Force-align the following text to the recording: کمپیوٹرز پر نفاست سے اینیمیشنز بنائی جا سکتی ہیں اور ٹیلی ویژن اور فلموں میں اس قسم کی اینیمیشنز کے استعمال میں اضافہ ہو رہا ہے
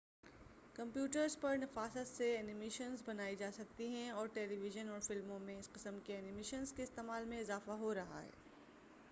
کمپیوٹرز 0.75 1.35
پر 1.39 1.57
نفاست 1.57 2.07
سے 2.07 2.29
اینیمیشنز 2.37 3.03
بنائی 3.05 3.35
جا 3.35 3.49
سکتی 3.51 3.87
ہیں 3.87 4.09
اور 4.11 4.27
ٹیلی 4.33 4.57
ویژن 4.57 4.89
اور 4.89 4.99
فلموں 4.99 5.39
میں 5.39 5.59
اس 5.59 5.69
قسم 5.73 5.99
کی 6.05 6.13
اینیمیشنز 6.13 6.73
کے 6.73 6.83
استعمال 6.83 7.25
میں 7.25 7.39
اضافہ 7.39 7.79
ہو 7.79 7.93
رہا 7.93 8.21
ہے 8.21 8.29